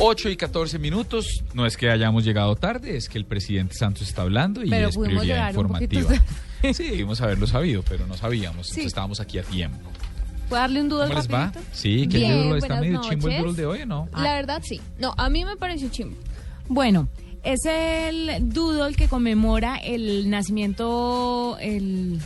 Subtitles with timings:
[0.00, 1.42] 8 y 14 minutos.
[1.54, 4.88] No es que hayamos llegado tarde, es que el presidente Santos está hablando y Pero
[4.88, 6.74] es pudimos prioridad llegar un poquito informativa.
[6.74, 8.66] Sí, debimos haberlo sabido, pero no sabíamos.
[8.66, 8.72] Sí.
[8.72, 9.90] Entonces estábamos aquí a tiempo.
[10.48, 11.52] ¿Puedo darle un doodle ¿Cómo les va?
[11.72, 13.42] Sí, que Bien, el doodle está medio chimbo el noches.
[13.42, 14.08] doodle de hoy, ¿o ¿no?
[14.16, 14.80] La verdad sí.
[14.98, 16.16] No, a mí me pareció chimbo.
[16.68, 17.08] Bueno,
[17.42, 22.20] es el doodle que conmemora el nacimiento, el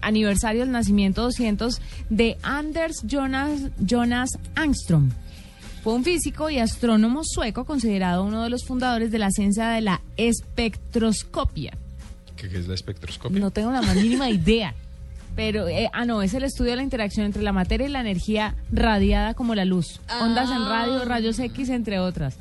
[0.00, 5.10] aniversario del nacimiento 200 de Anders Jonas, Jonas Angstrom.
[5.82, 9.80] Fue un físico y astrónomo sueco considerado uno de los fundadores de la ciencia de
[9.80, 11.72] la espectroscopia.
[12.36, 13.38] ¿Qué, qué es la espectroscopia?
[13.38, 14.74] No tengo la más mínima idea.
[15.34, 18.00] Pero, eh, ah, no, es el estudio de la interacción entre la materia y la
[18.00, 19.98] energía radiada como la luz.
[20.20, 22.36] Ondas en radio, rayos X, entre otras.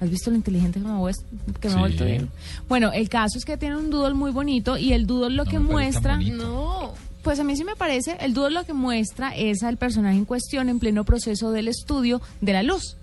[0.00, 1.24] ¿Has visto lo inteligente que me, vues-
[1.60, 1.80] que me Sí.
[1.80, 2.28] vuelto bien?
[2.68, 5.50] Bueno, el caso es que tiene un doodle muy bonito y el doodle lo No
[5.50, 6.16] que muestra...
[6.18, 6.92] No.
[7.22, 10.24] Pues a mí sí me parece, el doodle lo que muestra es al personaje en
[10.24, 12.96] cuestión en pleno proceso del estudio de la luz.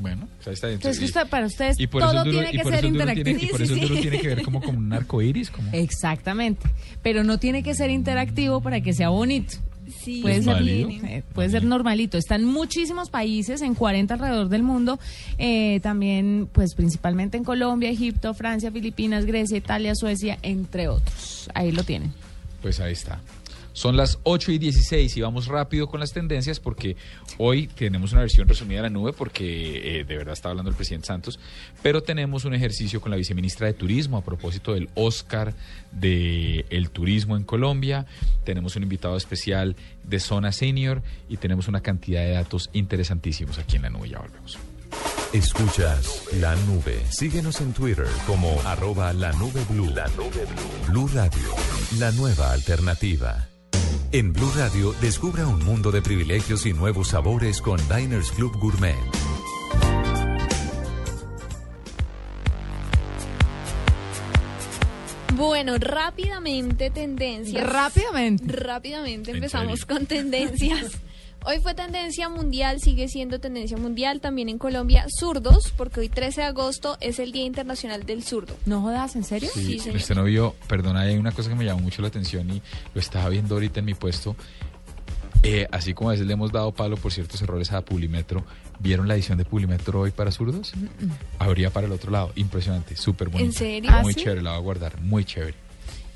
[0.00, 0.70] Bueno, pues ahí está.
[0.70, 3.24] Entonces, y- usted- para ustedes y por eso todo tiene y que por ser interactivo.
[3.24, 5.50] tiene- Y por eso tiene que ver como con un arco iris.
[5.50, 5.70] Como...
[5.72, 6.68] Exactamente,
[7.02, 9.56] pero no tiene que ser interactivo para que sea bonito.
[10.04, 12.16] Sí, Puede ¿Es ser, eh, puede ser normalito.
[12.16, 15.00] Está en muchísimos países, en 40 alrededor del mundo.
[15.36, 21.50] eh, también, pues principalmente en Colombia, Egipto, Francia, Filipinas, Grecia, Italia, Suecia, entre otros.
[21.54, 22.12] Ahí lo tienen.
[22.60, 23.20] Pues ahí está.
[23.72, 26.96] Son las 8 y 16 y vamos rápido con las tendencias porque
[27.38, 30.76] hoy tenemos una versión resumida de la nube porque eh, de verdad está hablando el
[30.76, 31.38] presidente Santos,
[31.82, 35.54] pero tenemos un ejercicio con la viceministra de Turismo a propósito del Oscar
[35.92, 38.06] de el turismo en Colombia.
[38.44, 43.76] Tenemos un invitado especial de Zona Senior y tenemos una cantidad de datos interesantísimos aquí
[43.76, 44.08] en la nube.
[44.08, 44.58] Ya volvemos.
[45.32, 47.06] Escuchas La Nube.
[47.08, 49.88] Síguenos en Twitter como arroba la nube blue.
[49.94, 50.88] La nube blue.
[50.88, 51.54] Blue Radio,
[52.00, 53.46] la nueva alternativa.
[54.10, 58.96] En Blue Radio, descubra un mundo de privilegios y nuevos sabores con Diners Club Gourmet.
[65.34, 67.64] Bueno, rápidamente tendencias.
[67.72, 68.52] Rápidamente.
[68.52, 70.90] Rápidamente ¿En empezamos con tendencias.
[71.44, 76.42] Hoy fue tendencia mundial, sigue siendo tendencia mundial también en Colombia, zurdos, porque hoy 13
[76.42, 78.56] de agosto es el Día Internacional del Zurdo.
[78.66, 79.48] ¿No jodas, en serio?
[79.54, 79.96] Sí, señor.
[79.96, 82.60] Usted no vio, perdona, hay una cosa que me llamó mucho la atención y
[82.94, 84.36] lo estaba viendo ahorita en mi puesto.
[85.42, 88.44] Eh, así como a veces le hemos dado palo por ciertos errores a Publimetro,
[88.78, 90.74] ¿vieron la edición de Publimetro hoy para zurdos?
[91.38, 92.32] Habría para el otro lado.
[92.36, 93.46] Impresionante, súper bonito.
[93.46, 93.90] ¿En serio?
[93.94, 94.20] ¿Ah, Muy sí?
[94.20, 95.54] chévere, la voy a guardar, muy chévere.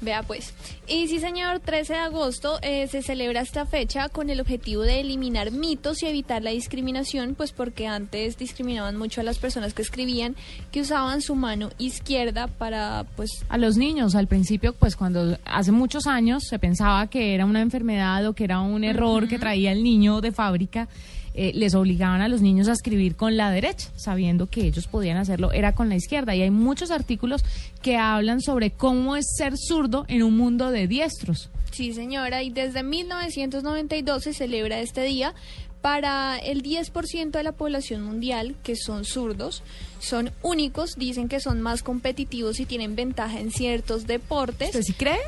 [0.00, 0.52] Vea pues.
[0.86, 5.00] Y sí, señor, 13 de agosto eh, se celebra esta fecha con el objetivo de
[5.00, 9.82] eliminar mitos y evitar la discriminación, pues porque antes discriminaban mucho a las personas que
[9.82, 10.36] escribían,
[10.72, 15.72] que usaban su mano izquierda para, pues, A los niños, al principio, pues cuando hace
[15.72, 19.72] muchos años se pensaba que era una enfermedad o que era un error que traía
[19.72, 20.88] el niño de fábrica,
[21.34, 25.16] eh, les obligaban a los niños a escribir con la derecha, sabiendo que ellos podían
[25.16, 26.34] hacerlo, era con la izquierda.
[26.34, 27.44] Y hay muchos artículos
[27.82, 31.50] que hablan sobre cómo es ser zurdo en un mundo de diestros.
[31.72, 35.34] Sí, señora, y desde 1992 se celebra este día
[35.80, 39.62] para el 10% de la población mundial, que son zurdos,
[39.98, 44.68] son únicos, dicen que son más competitivos y tienen ventaja en ciertos deportes.
[44.68, 45.18] ¿Usted sí cree?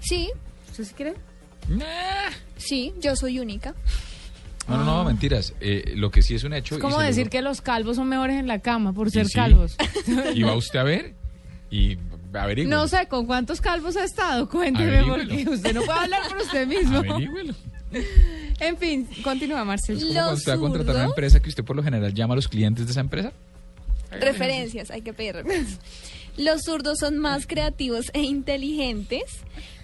[0.00, 0.28] Sí,
[0.70, 1.14] ¿Usted sí cree?
[2.58, 3.74] sí, yo soy única.
[4.68, 5.54] No, no, no, mentiras.
[5.60, 6.76] Eh, lo que sí es un hecho.
[6.76, 9.34] Es como decir que los calvos son mejores en la cama por y ser sí,
[9.34, 9.76] calvos.
[10.34, 11.14] Y va usted a ver
[11.70, 11.98] y
[12.32, 12.70] averigüe.
[12.70, 14.48] No sé, ¿con cuántos calvos ha estado?
[14.48, 15.28] Cuénteme, Averígüelo.
[15.28, 16.98] porque usted no puede hablar por usted mismo.
[16.98, 17.54] Averígüelo.
[18.60, 19.96] En fin, continúa, Marcel.
[19.96, 22.32] Como Los cuando usted va a contratar una empresa que usted por lo general llama
[22.34, 23.32] a los clientes de esa empresa.
[24.10, 25.78] Referencias, hay que pedir referencias.
[26.36, 29.22] Los zurdos son más creativos e inteligentes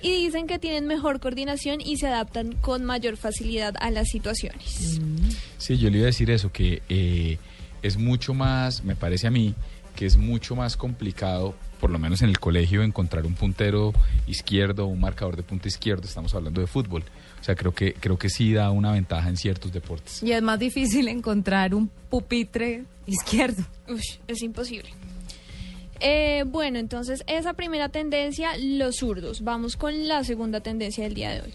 [0.00, 5.00] y dicen que tienen mejor coordinación y se adaptan con mayor facilidad a las situaciones.
[5.59, 7.39] Sí, yo le iba a decir eso, que eh,
[7.83, 9.55] es mucho más, me parece a mí,
[9.95, 13.93] que es mucho más complicado, por lo menos en el colegio, encontrar un puntero
[14.27, 17.03] izquierdo, un marcador de punta izquierdo, estamos hablando de fútbol.
[17.41, 20.23] O sea, creo que, creo que sí da una ventaja en ciertos deportes.
[20.23, 23.65] Y es más difícil encontrar un pupitre izquierdo.
[23.89, 24.91] Ush, es imposible.
[26.00, 29.43] Eh, bueno, entonces esa primera tendencia, los zurdos.
[29.43, 31.55] Vamos con la segunda tendencia del día de hoy.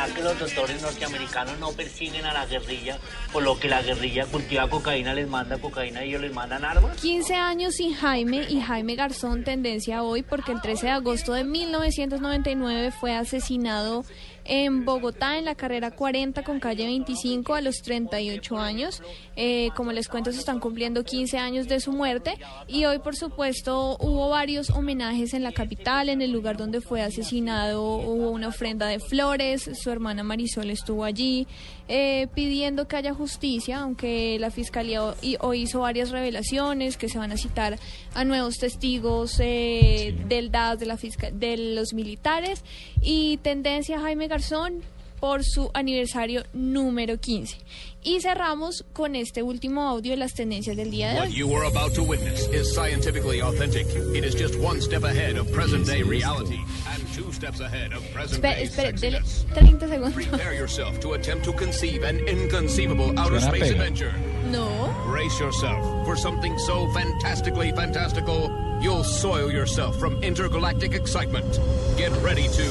[0.00, 2.96] ¿Será que los doctores norteamericanos no persiguen a la guerrilla
[3.34, 6.98] por lo que la guerrilla cultiva cocaína, les manda cocaína y ellos les mandan armas?
[7.02, 11.44] 15 años sin Jaime y Jaime Garzón, tendencia hoy, porque el 13 de agosto de
[11.44, 14.06] 1999 fue asesinado
[14.44, 19.02] en Bogotá en la carrera 40 con calle 25 a los 38 años.
[19.36, 22.34] Eh, como les cuento, se están cumpliendo 15 años de su muerte
[22.66, 27.02] y hoy, por supuesto, hubo varios homenajes en la capital, en el lugar donde fue
[27.02, 31.46] asesinado hubo una ofrenda de flores, su hermana Marisol estuvo allí
[31.88, 35.02] eh, pidiendo que haya justicia, aunque la fiscalía
[35.40, 37.78] hoy hizo varias revelaciones que se van a citar
[38.14, 42.64] a nuevos testigos eh, del DAS, de, la fisca- de los militares.
[43.02, 44.82] Y tendencia Jaime Garzón
[45.20, 47.58] por su aniversario número 15.
[48.02, 51.34] Y cerramos con este último audio de las tendencias del día de What hoy.
[51.34, 53.86] you are about to witness is scientifically authentic.
[54.14, 58.02] It is just one step ahead of present day reality and two steps ahead of
[58.14, 59.44] present Espere, day espere, dele sexiness.
[59.54, 60.14] 30 segundos.
[60.14, 64.14] Prepare yourself to attempt to conceive an inconceivable outer space adventure.
[64.50, 64.94] No.
[65.06, 68.50] Brace yourself for something so fantastically fantastical,
[68.80, 71.60] you'll soil yourself from intergalactic excitement.
[71.98, 72.64] Get ready to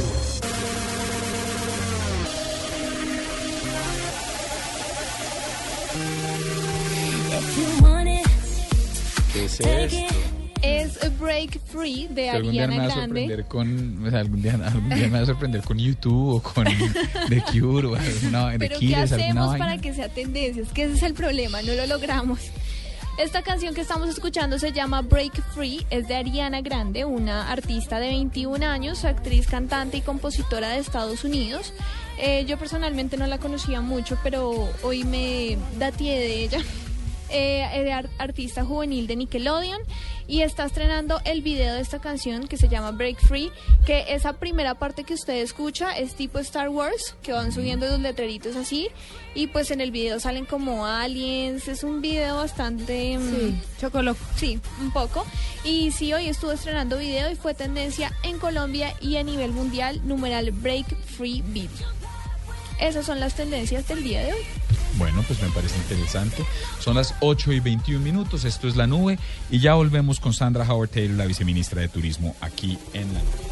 [9.33, 10.15] ¿Qué es esto?
[10.61, 13.21] Es Break Free de Que algún día me Ariana va a Grande.
[13.21, 16.41] sorprender con o sea, algún día, algún día me va a sorprender con YouTube o
[16.41, 16.65] con
[17.29, 19.65] The Cure o alguna de Pero ¿qué Killers, alguna hacemos vaina.
[19.65, 20.61] para que sea tendencia?
[20.63, 22.39] Es que ese es el problema, no lo logramos.
[23.17, 27.99] Esta canción que estamos escuchando se llama Break Free, es de Ariana Grande, una artista
[27.99, 31.73] de 21 años, actriz, cantante y compositora de Estados Unidos.
[32.17, 36.59] Eh, yo personalmente no la conocía mucho, pero hoy me datié de ella.
[37.31, 39.81] Eh, artista juvenil de Nickelodeon
[40.27, 43.51] y está estrenando el video de esta canción que se llama Break Free,
[43.85, 47.99] que esa primera parte que usted escucha es tipo Star Wars, que van subiendo los
[47.99, 48.89] letreritos así
[49.35, 53.17] y pues en el video salen como aliens, es un video bastante...
[53.17, 54.19] mm, Sí, chocoloco.
[54.35, 55.25] Sí, un poco.
[55.63, 60.01] Y sí, hoy estuvo estrenando video y fue tendencia en Colombia y a nivel mundial,
[60.03, 61.98] numeral Break Free Video.
[62.79, 64.41] Esas son las tendencias del día de hoy.
[64.97, 66.45] Bueno, pues me parece interesante.
[66.79, 70.65] Son las 8 y 21 minutos, esto es La Nube y ya volvemos con Sandra
[70.65, 73.49] Howard Taylor, la viceministra de Turismo, aquí en La Nube.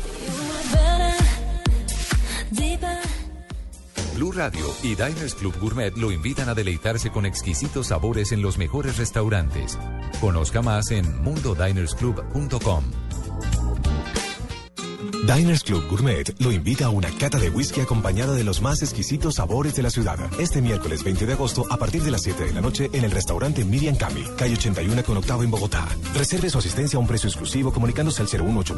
[4.17, 8.57] Blue Radio y Diners Club Gourmet lo invitan a deleitarse con exquisitos sabores en los
[8.57, 9.77] mejores restaurantes.
[10.19, 13.06] Conozca más en mundodinersclub.com.
[15.11, 19.35] Diners Club Gourmet lo invita a una cata de whisky acompañada de los más exquisitos
[19.35, 20.17] sabores de la ciudad.
[20.39, 23.11] Este miércoles 20 de agosto a partir de las 7 de la noche en el
[23.11, 25.87] restaurante Miriam Cami, calle 81 con octavo en Bogotá.
[26.13, 28.75] Reserve su asistencia a un precio exclusivo comunicándose al 018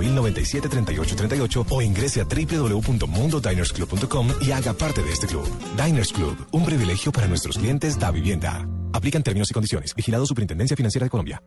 [0.70, 5.48] 3838 o ingrese a www.mundodinersclub.com y haga parte de este club.
[5.76, 8.66] Diners Club, un privilegio para nuestros clientes da vivienda.
[8.94, 9.94] Aplican términos y condiciones.
[9.96, 11.42] Vigilado Superintendencia Financiera de Colombia.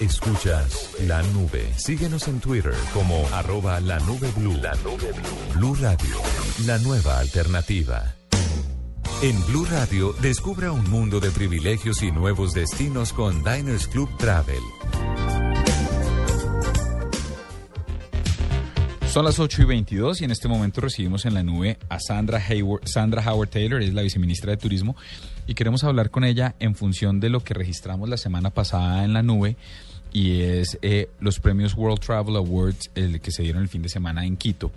[0.00, 1.72] Escuchas La Nube.
[1.76, 4.54] Síguenos en Twitter como arroba la nube blue.
[4.60, 5.54] La nube blue.
[5.54, 6.16] Blue Radio,
[6.66, 8.14] la nueva alternativa.
[9.22, 14.62] En Blue Radio, descubra un mundo de privilegios y nuevos destinos con Diners Club Travel.
[19.12, 22.38] Son las 8 y 22 y en este momento recibimos en la nube a Sandra,
[22.38, 24.96] Hayward, Sandra Howard Taylor, es la viceministra de Turismo,
[25.46, 29.12] y queremos hablar con ella en función de lo que registramos la semana pasada en
[29.12, 29.56] la nube
[30.14, 33.90] y es eh, los premios World Travel Awards el que se dieron el fin de
[33.90, 34.72] semana en Quito.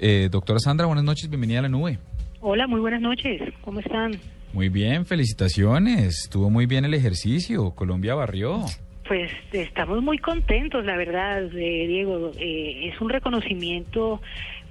[0.00, 2.00] Eh, doctora Sandra, buenas noches, bienvenida a la nube.
[2.40, 3.40] Hola, muy buenas noches.
[3.60, 4.18] ¿Cómo están?
[4.52, 6.24] Muy bien, felicitaciones.
[6.24, 7.70] Estuvo muy bien el ejercicio.
[7.70, 8.64] Colombia barrió.
[9.08, 12.30] Pues estamos muy contentos, la verdad, eh, Diego.
[12.38, 14.20] Eh, es un reconocimiento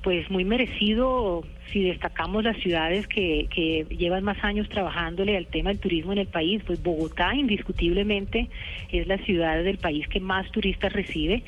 [0.03, 3.47] pues muy merecido si destacamos las ciudades que,
[3.89, 8.49] llevan más años trabajándole al tema del turismo en el país, pues Bogotá indiscutiblemente
[8.91, 11.43] es la ciudad del país que más turistas recibe.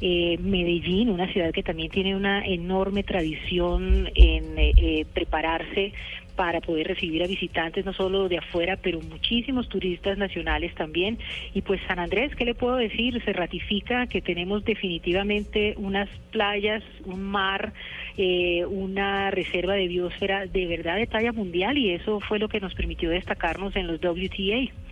[0.00, 5.92] Eh, Medellín, una ciudad que también tiene una enorme tradición en eh, eh, prepararse
[6.36, 11.18] para poder recibir a visitantes no solo de afuera, pero muchísimos turistas nacionales también.
[11.54, 13.22] Y pues San Andrés, ¿qué le puedo decir?
[13.24, 17.72] Se ratifica que tenemos definitivamente unas playas, un mar,
[18.16, 22.60] eh, una reserva de biosfera de verdad de talla mundial y eso fue lo que
[22.60, 24.83] nos permitió destacarnos en los WTA.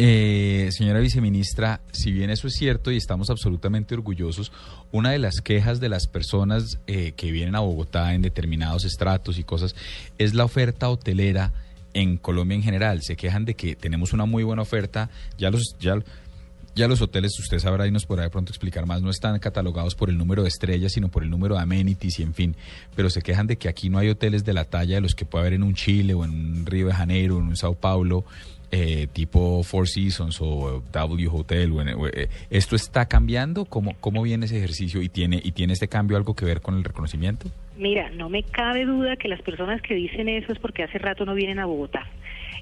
[0.00, 4.52] Eh, señora viceministra, si bien eso es cierto y estamos absolutamente orgullosos,
[4.92, 9.40] una de las quejas de las personas eh, que vienen a Bogotá en determinados estratos
[9.40, 9.74] y cosas
[10.16, 11.52] es la oferta hotelera
[11.94, 13.02] en Colombia en general.
[13.02, 15.96] Se quejan de que tenemos una muy buena oferta, ya los ya
[16.76, 19.96] ya los hoteles, usted sabrá y nos podrá de pronto explicar más, no están catalogados
[19.96, 22.56] por el número de estrellas, sino por el número de amenities y en fin.
[22.94, 25.24] Pero se quejan de que aquí no hay hoteles de la talla de los que
[25.24, 27.74] puede haber en un Chile o en un Río de Janeiro o en un Sao
[27.74, 28.24] Paulo,
[28.70, 31.72] eh, tipo Four Seasons o W Hotel.
[32.12, 33.64] Eh, ¿Esto está cambiando?
[33.64, 36.76] ¿Cómo, ¿Cómo viene ese ejercicio y tiene, y tiene este cambio algo que ver con
[36.76, 37.48] el reconocimiento?
[37.76, 41.24] Mira, no me cabe duda que las personas que dicen eso es porque hace rato
[41.24, 42.06] no vienen a Bogotá.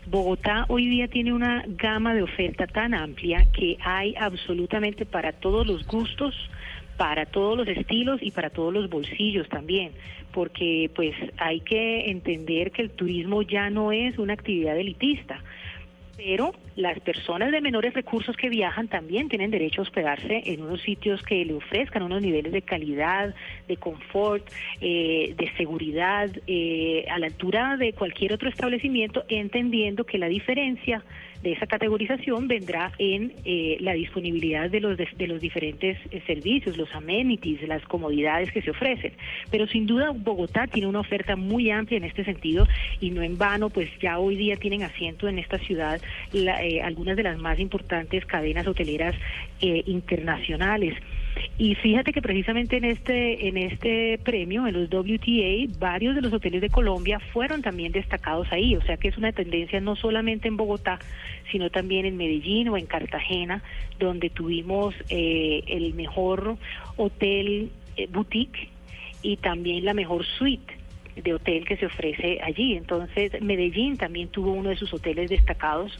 [0.06, 5.66] Bogotá hoy día tiene una gama de oferta tan amplia que hay absolutamente para todos
[5.66, 6.34] los gustos,
[6.96, 9.90] para todos los estilos y para todos los bolsillos también,
[10.32, 15.42] porque pues hay que entender que el turismo ya no es una actividad elitista
[16.16, 20.80] pero las personas de menores recursos que viajan también tienen derecho a hospedarse en unos
[20.82, 23.34] sitios que le ofrezcan unos niveles de calidad,
[23.68, 24.46] de confort,
[24.80, 31.02] eh, de seguridad, eh, a la altura de cualquier otro establecimiento, entendiendo que la diferencia
[31.46, 36.76] de esa categorización vendrá en eh, la disponibilidad de los, de, los diferentes eh, servicios,
[36.76, 39.12] los amenities, las comodidades que se ofrecen.
[39.48, 42.66] Pero sin duda Bogotá tiene una oferta muy amplia en este sentido
[43.00, 46.00] y no en vano, pues ya hoy día tienen asiento en esta ciudad
[46.32, 49.14] eh, algunas de las más importantes cadenas hoteleras
[49.60, 50.94] internacionales.
[51.58, 56.32] Y fíjate que precisamente en este, en este premio, en los WTA, varios de los
[56.32, 58.76] hoteles de Colombia fueron también destacados ahí.
[58.76, 60.98] O sea que es una tendencia no solamente en Bogotá,
[61.50, 63.62] sino también en Medellín o en Cartagena,
[63.98, 66.56] donde tuvimos eh, el mejor
[66.96, 68.68] hotel eh, boutique
[69.22, 70.76] y también la mejor suite
[71.22, 72.76] de hotel que se ofrece allí.
[72.76, 75.98] Entonces, Medellín también tuvo uno de sus hoteles destacados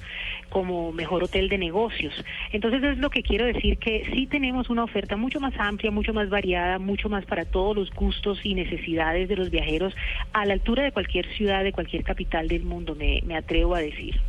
[0.50, 2.12] como mejor hotel de negocios.
[2.52, 6.12] Entonces, es lo que quiero decir que sí tenemos una oferta mucho más amplia, mucho
[6.12, 9.94] más variada, mucho más para todos los gustos y necesidades de los viajeros
[10.32, 13.80] a la altura de cualquier ciudad, de cualquier capital del mundo, me, me atrevo a
[13.80, 14.20] decir.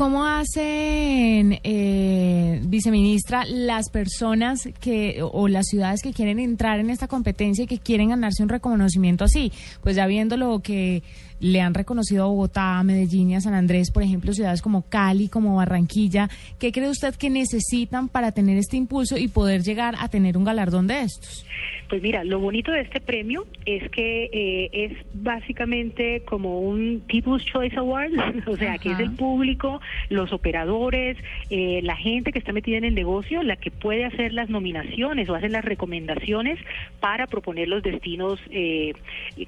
[0.00, 7.06] ¿Cómo hacen, eh, viceministra, las personas que o las ciudades que quieren entrar en esta
[7.06, 9.52] competencia y que quieren ganarse un reconocimiento así?
[9.82, 11.02] Pues ya viendo lo que
[11.40, 14.82] le han reconocido a Bogotá, a Medellín y a San Andrés, por ejemplo, ciudades como
[14.88, 16.28] Cali, como Barranquilla,
[16.58, 20.44] ¿qué cree usted que necesitan para tener este impulso y poder llegar a tener un
[20.44, 21.46] galardón de estos?
[21.90, 27.44] Pues mira, lo bonito de este premio es que eh, es básicamente como un People's
[27.44, 28.12] Choice Award,
[28.46, 31.16] o sea, que es el público, los operadores,
[31.50, 35.28] eh, la gente que está metida en el negocio, la que puede hacer las nominaciones
[35.28, 36.60] o hacer las recomendaciones
[37.00, 38.92] para proponer los destinos eh,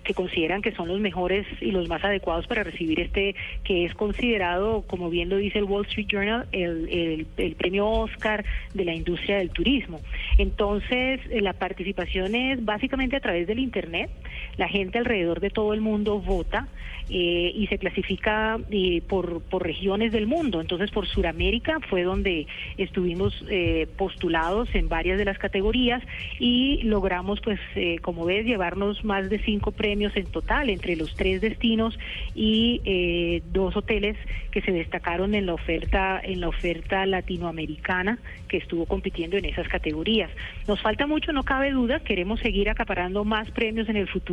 [0.02, 3.34] que consideran que son los mejores y los más adecuados para recibir este,
[3.64, 8.44] que es considerado, como bien lo dice el Wall Street Journal, el, el premio Oscar
[8.74, 10.00] de la industria del turismo.
[10.38, 14.10] Entonces, la participación es básicamente a través del Internet.
[14.56, 16.68] La gente alrededor de todo el mundo vota
[17.14, 20.60] eh, y se clasifica eh, por, por regiones del mundo.
[20.60, 22.46] Entonces, por Sudamérica fue donde
[22.78, 26.02] estuvimos eh, postulados en varias de las categorías
[26.38, 27.60] y logramos, pues,
[28.00, 31.98] como ves, llevarnos más de cinco premios en total entre los tres destinos
[32.34, 34.16] y dos hoteles
[34.50, 38.18] que se destacaron en la oferta en la oferta latinoamericana
[38.48, 40.30] que estuvo compitiendo en esas categorías.
[40.68, 44.31] Nos falta mucho, no cabe duda, queremos seguir acaparando más premios en el futuro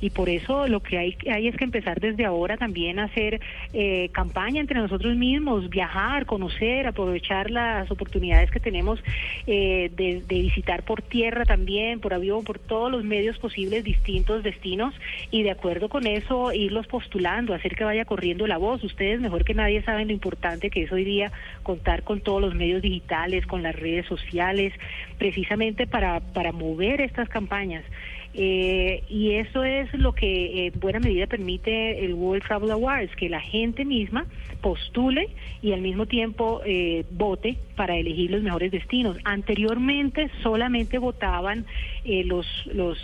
[0.00, 3.40] y por eso lo que hay, hay es que empezar desde ahora también a hacer
[3.72, 9.02] eh, campaña entre nosotros mismos, viajar, conocer, aprovechar las oportunidades que tenemos
[9.46, 14.42] eh, de, de visitar por tierra también, por avión, por todos los medios posibles, distintos
[14.42, 14.94] destinos
[15.30, 18.82] y de acuerdo con eso irlos postulando, hacer que vaya corriendo la voz.
[18.84, 22.54] Ustedes mejor que nadie saben lo importante que es hoy día contar con todos los
[22.54, 24.72] medios digitales, con las redes sociales,
[25.18, 27.84] precisamente para, para mover estas campañas.
[28.32, 33.28] Eh, y eso es lo que en buena medida permite el World Travel Awards, que
[33.28, 34.26] la gente misma
[34.60, 35.30] postule
[35.62, 39.16] y al mismo tiempo eh, vote para elegir los mejores destinos.
[39.24, 41.66] Anteriormente solamente votaban
[42.04, 42.98] eh, los, los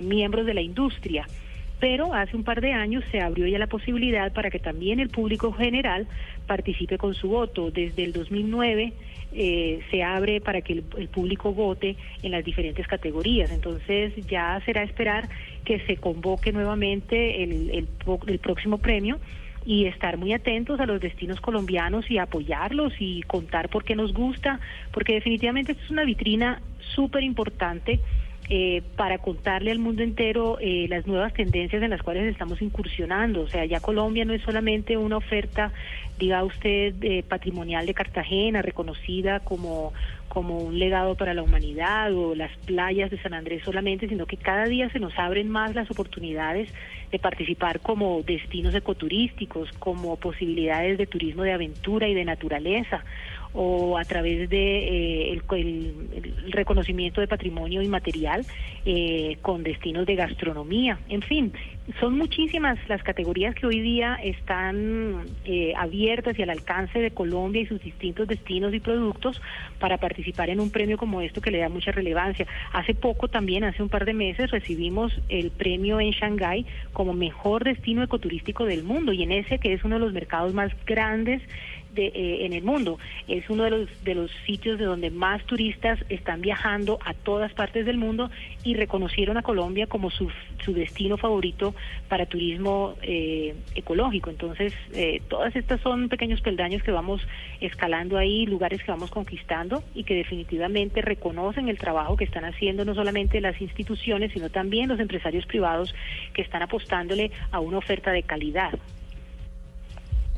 [0.00, 1.26] miembros de la industria
[1.80, 5.10] pero hace un par de años se abrió ya la posibilidad para que también el
[5.10, 6.06] público general
[6.46, 7.70] participe con su voto.
[7.70, 8.94] Desde el 2009
[9.32, 13.50] eh, se abre para que el, el, público vote en las diferentes categorías.
[13.50, 15.28] Entonces ya será esperar
[15.64, 17.88] que se convoque nuevamente el, el,
[18.26, 19.18] el próximo premio
[19.66, 24.12] y estar muy atentos a los destinos colombianos y apoyarlos y contar por qué nos
[24.12, 24.60] gusta,
[24.92, 26.60] porque definitivamente es una vitrina
[26.94, 28.00] súper importante.
[28.50, 33.40] Eh, para contarle al mundo entero eh, las nuevas tendencias en las cuales estamos incursionando.
[33.40, 35.72] O sea, ya Colombia no es solamente una oferta,
[36.18, 39.94] diga usted, eh, patrimonial de Cartagena, reconocida como,
[40.28, 44.36] como un legado para la humanidad o las playas de San Andrés solamente, sino que
[44.36, 46.68] cada día se nos abren más las oportunidades
[47.10, 53.04] de participar como destinos ecoturísticos, como posibilidades de turismo de aventura y de naturaleza
[53.54, 58.44] o a través de eh, el, el, el, reconocimiento de patrimonio inmaterial
[58.84, 60.98] eh, con destinos de gastronomía.
[61.08, 61.52] En fin,
[62.00, 67.62] son muchísimas las categorías que hoy día están eh, abiertas y al alcance de Colombia
[67.62, 69.40] y sus distintos destinos y productos
[69.78, 72.46] para participar en un premio como esto que le da mucha relevancia.
[72.72, 77.64] Hace poco también, hace un par de meses, recibimos el premio en Shanghái como mejor
[77.64, 81.42] destino ecoturístico del mundo y en ese que es uno de los mercados más grandes
[81.94, 82.98] de, eh, en el mundo.
[83.28, 87.52] Es uno de los, de los sitios de donde más turistas están viajando a todas
[87.52, 88.30] partes del mundo
[88.62, 90.30] y reconocieron a Colombia como su,
[90.64, 91.74] su destino favorito
[92.08, 94.30] para turismo eh, ecológico.
[94.30, 97.20] Entonces, eh, todas estas son pequeños peldaños que vamos
[97.60, 102.84] escalando ahí, lugares que vamos conquistando y que definitivamente reconocen el trabajo que están haciendo
[102.84, 105.94] no solamente las instituciones, sino también los empresarios privados
[106.32, 108.72] que están apostándole a una oferta de calidad.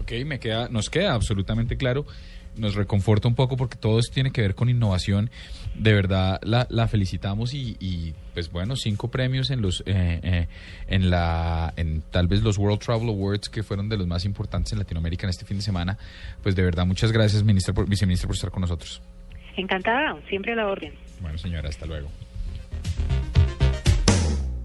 [0.07, 2.07] Ok, me queda, nos queda absolutamente claro.
[2.57, 5.31] Nos reconforta un poco porque todo esto tiene que ver con innovación.
[5.75, 10.47] De verdad, la, la felicitamos y, y, pues bueno, cinco premios en los, eh, eh,
[10.87, 14.73] en la, en tal vez los World Travel Awards que fueron de los más importantes
[14.73, 15.99] en Latinoamérica en este fin de semana.
[16.41, 19.03] Pues de verdad, muchas gracias, ministra, por, viceministra, por estar con nosotros.
[19.57, 20.95] Encantada, siempre a la orden.
[21.21, 22.09] Bueno, señora, hasta luego.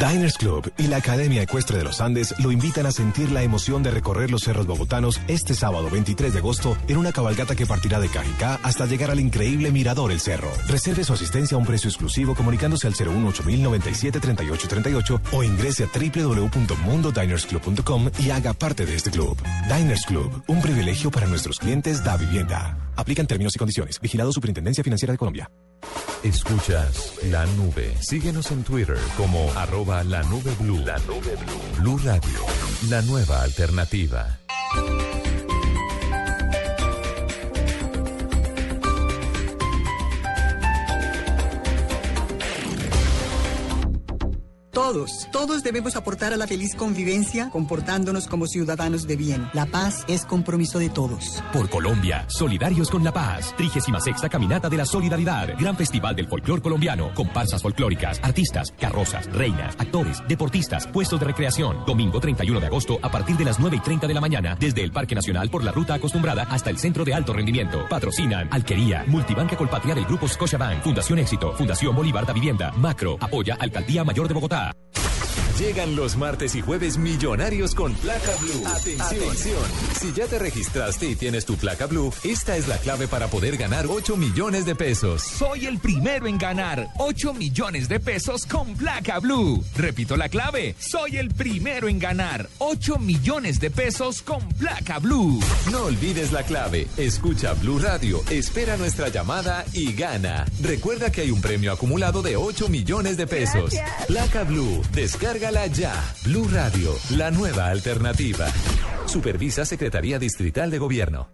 [0.00, 3.82] Diners Club y la Academia Ecuestre de los Andes lo invitan a sentir la emoción
[3.82, 8.00] de recorrer los cerros bogotanos este sábado 23 de agosto en una cabalgata que partirá
[8.00, 10.50] de Cajicá hasta llegar al increíble Mirador El Cerro.
[10.68, 18.30] Reserve su asistencia a un precio exclusivo comunicándose al 018-097-3838 o ingrese a www.mundodinersclub.com y
[18.30, 19.36] haga parte de este club.
[19.68, 22.78] Diners Club, un privilegio para nuestros clientes da vivienda.
[22.96, 24.00] Aplican términos y condiciones.
[24.00, 25.50] Vigilado Superintendencia Financiera de Colombia.
[26.22, 27.94] Escuchas la nube.
[28.00, 30.78] Síguenos en Twitter como arroba la nube blue.
[30.84, 31.80] La nube blue.
[31.82, 32.40] Blue Radio,
[32.90, 34.38] la nueva alternativa.
[44.90, 49.48] Todos, todos debemos aportar a la feliz convivencia comportándonos como ciudadanos de bien.
[49.52, 51.40] La paz es compromiso de todos.
[51.52, 53.54] Por Colombia, solidarios con la paz.
[53.56, 53.94] 36
[54.28, 55.56] Caminata de la Solidaridad.
[55.56, 57.14] Gran Festival del Folclor Colombiano.
[57.14, 61.84] Comparsas folclóricas, artistas, carrozas, reinas, actores, deportistas, puestos de recreación.
[61.86, 64.56] Domingo 31 de agosto a partir de las 9 y 30 de la mañana.
[64.58, 67.86] Desde el Parque Nacional por la ruta acostumbrada hasta el Centro de Alto Rendimiento.
[67.88, 73.56] Patrocinan Alquería, Multibanca Colpatria del Grupo Scotiabank, Fundación Éxito, Fundación Bolívar da Vivienda, Macro, apoya
[73.60, 74.79] Alcaldía Mayor de Bogotá.
[75.60, 78.66] Llegan los martes y jueves millonarios con placa blue.
[78.66, 79.02] Atención.
[79.02, 79.62] Atención.
[80.00, 83.58] Si ya te registraste y tienes tu placa blue, esta es la clave para poder
[83.58, 85.20] ganar 8 millones de pesos.
[85.20, 89.62] Soy el primero en ganar 8 millones de pesos con placa blue.
[89.76, 90.76] Repito la clave.
[90.78, 95.40] Soy el primero en ganar 8 millones de pesos con placa blue.
[95.70, 96.88] No olvides la clave.
[96.96, 100.46] Escucha Blue Radio, espera nuestra llamada y gana.
[100.62, 103.72] Recuerda que hay un premio acumulado de 8 millones de pesos.
[103.74, 104.06] Gracias.
[104.06, 104.80] Placa Blue,
[105.50, 106.14] descárgala ya.
[106.24, 108.46] Blue Radio, la nueva alternativa.
[109.06, 111.28] Supervisa Secretaría Distrital de Gobierno.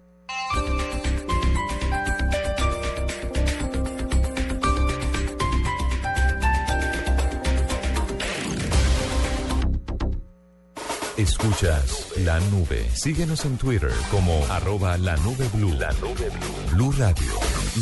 [11.16, 12.86] Escuchas la nube.
[12.94, 15.72] Síguenos en Twitter como arroba la nube blue.
[15.72, 16.30] La nube.
[16.72, 17.32] Blue Radio,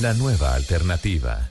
[0.01, 1.51] la nueva alternativa.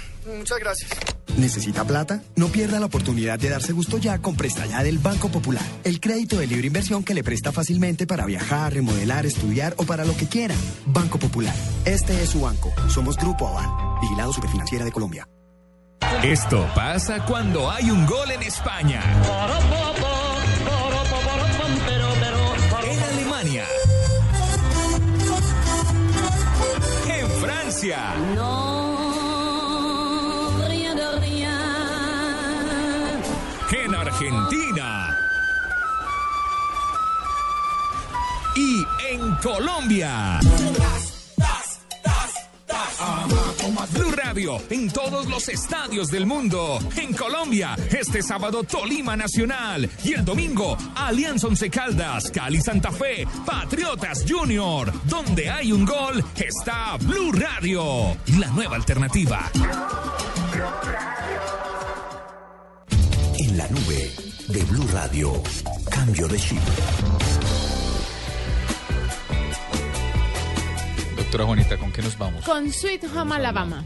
[0.25, 0.91] Muchas gracias.
[1.37, 2.21] ¿Necesita plata?
[2.35, 5.63] No pierda la oportunidad de darse gusto ya con Presta Ya del Banco Popular.
[5.83, 10.05] El crédito de libre inversión que le presta fácilmente para viajar, remodelar, estudiar o para
[10.05, 10.55] lo que quiera.
[10.85, 11.55] Banco Popular.
[11.85, 12.73] Este es su banco.
[12.89, 13.69] Somos Grupo Aval.
[14.01, 15.27] Vigilado Superfinanciera de Colombia.
[16.23, 19.01] Esto pasa cuando hay un gol en España.
[22.83, 23.65] En Alemania.
[27.07, 28.15] En Francia.
[28.35, 28.60] No,
[34.21, 35.17] Argentina.
[38.55, 40.39] Y en Colombia.
[43.93, 46.77] Blue Radio en todos los estadios del mundo.
[46.97, 53.25] En Colombia, este sábado Tolima Nacional y el domingo Alianza Once Caldas, Cali Santa Fe,
[53.43, 54.93] Patriotas Junior.
[55.05, 59.49] Donde hay un gol está Blue Radio, la nueva alternativa.
[63.61, 64.09] La nube
[64.47, 65.33] de Blue Radio,
[65.91, 66.59] cambio de chip.
[71.15, 72.43] Doctora Juanita, ¿con qué nos vamos?
[72.43, 73.85] Con Sweet Home Alabama.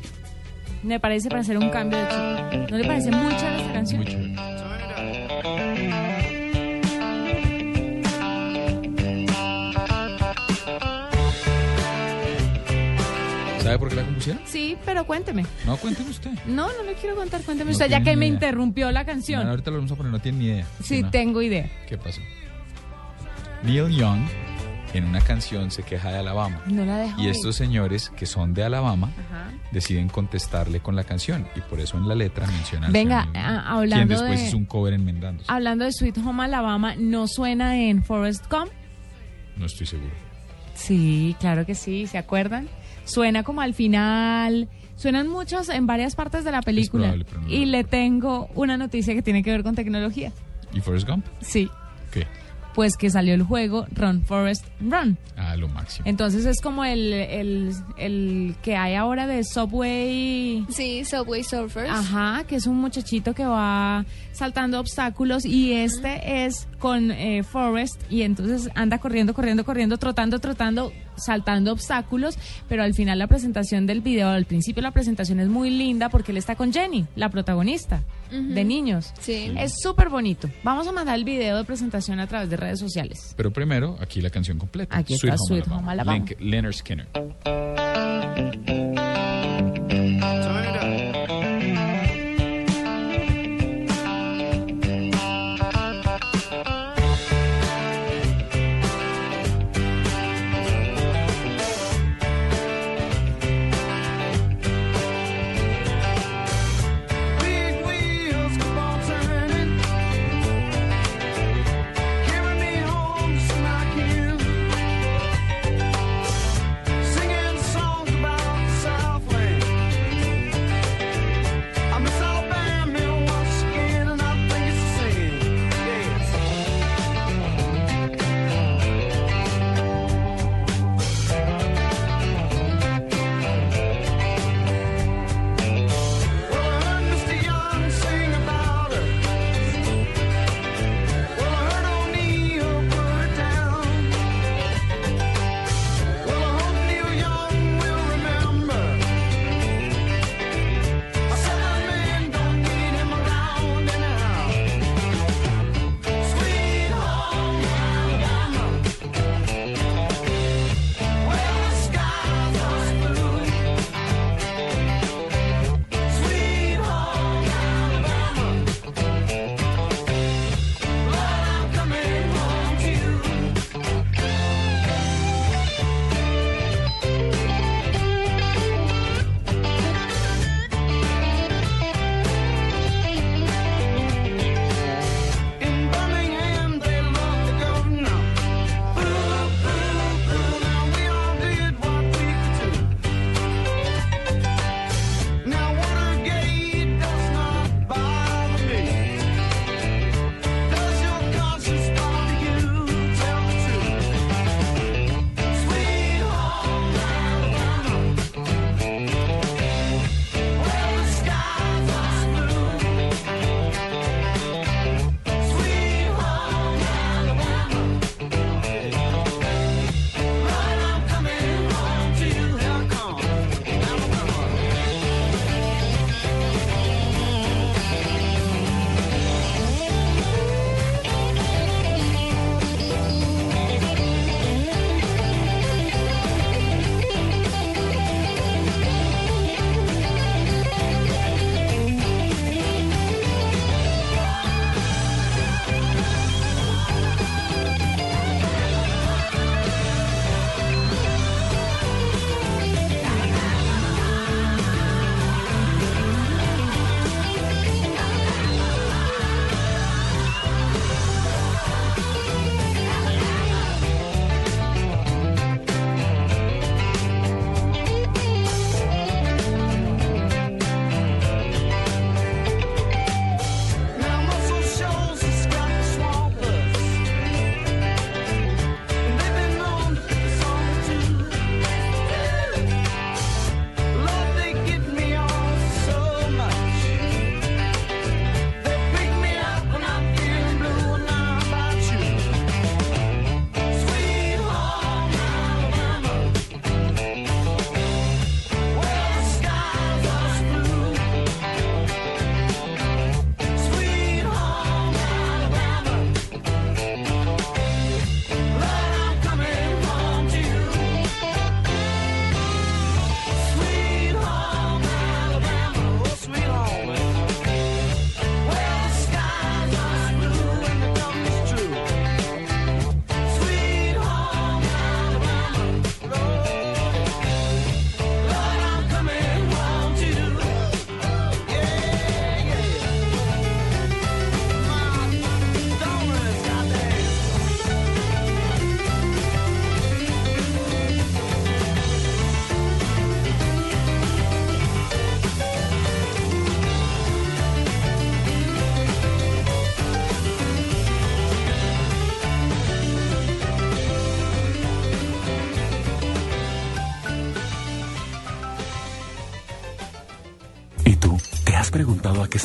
[0.84, 2.72] Me parece para hacer un cambio de chip.
[2.72, 4.06] ¿No le parece muy chévere esta canción?
[13.66, 14.42] ¿Sabe por qué la compusieron?
[14.46, 15.46] Sí, pero cuénteme.
[15.66, 16.32] No, cuénteme usted.
[16.46, 19.48] No, no le quiero contar, cuénteme No usted, ya que me interrumpió la canción.
[19.48, 20.68] Ahorita lo vamos a poner, no tiene ni idea.
[20.84, 21.10] Sí, No.
[21.12, 21.70] tengo idea.
[21.88, 22.22] ¿Qué pasó?
[23.64, 24.22] Neil Young
[24.94, 26.62] en una canción se queja de Alabama.
[26.68, 29.52] No la Y estos señores que son de Alabama Ajá.
[29.72, 33.46] deciden contestarle con la canción y por eso en la letra mencionan Venga, señor Neil
[33.46, 35.52] a- Young, hablando quien después de- hizo un cover enmendándose.
[35.52, 38.72] Hablando de Sweet Home Alabama, ¿no suena en Forest Gump?
[39.58, 40.14] No estoy seguro.
[40.76, 42.70] Sí, claro que sí, ¿se acuerdan?
[43.06, 47.04] Suena como al final, suenan muchos en varias partes de la película.
[47.04, 50.32] probable, pero no y le tengo una noticia que tiene que ver con tecnología.
[50.74, 51.26] ¿Y Forrest Gump?
[51.42, 51.70] Sí,
[52.12, 52.28] ¿Qué?
[52.74, 55.18] pues que salió el juego Run Forest Run.
[55.38, 56.06] Ah, lo máximo.
[56.10, 60.66] Entonces es como el, el, el que hay ahora de Subway.
[60.70, 61.90] Sí, Subway Surfers.
[61.90, 68.02] Ajá, que es un muchachito que va saltando obstáculos y este es con eh, Forrest
[68.10, 73.86] y entonces anda corriendo, corriendo, corriendo, trotando, trotando, saltando obstáculos, pero al final la presentación
[73.86, 77.30] del video, al principio la presentación es muy linda porque él está con Jenny, la
[77.30, 79.14] protagonista de niños.
[79.20, 79.54] Sí.
[79.58, 80.50] Es súper bonito.
[80.64, 83.34] Vamos a mandar el video de presentación a través de redes sociales.
[83.38, 84.98] Pero primero, aquí la canción completa.
[84.98, 86.18] Aquí está Sweet Home Alabama.
[86.18, 87.08] Link- Leonard Skinner.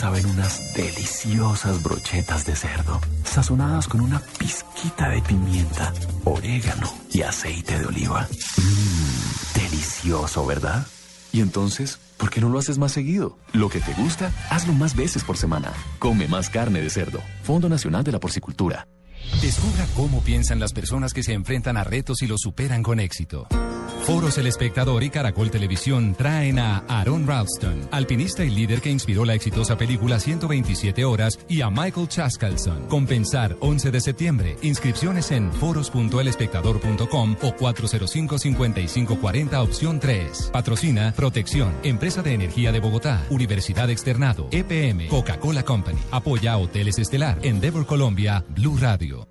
[0.00, 5.92] Saben unas deliciosas brochetas de cerdo, sazonadas con una pizquita de pimienta,
[6.24, 8.26] orégano y aceite de oliva?
[8.56, 10.86] Mmm, delicioso, ¿verdad?
[11.32, 13.36] Y entonces, ¿por qué no lo haces más seguido?
[13.52, 15.70] Lo que te gusta, hazlo más veces por semana.
[15.98, 17.20] Come más carne de cerdo.
[17.42, 18.88] Fondo Nacional de la Porcicultura.
[19.42, 23.48] Descubra cómo piensan las personas que se enfrentan a retos y los superan con éxito.
[24.04, 29.24] Foros El Espectador y Caracol Televisión traen a Aaron Ralston, alpinista y líder que inspiró
[29.24, 32.86] la exitosa película 127 horas, y a Michael Chaskalson.
[32.88, 34.56] Compensar 11 de septiembre.
[34.62, 40.50] Inscripciones en foros.elespectador.com o 405-5540 opción 3.
[40.52, 45.98] Patrocina Protección, Empresa de Energía de Bogotá, Universidad Externado, EPM, Coca-Cola Company.
[46.10, 49.29] Apoya Hoteles Estelar, Endeavor Colombia, Blue Radio.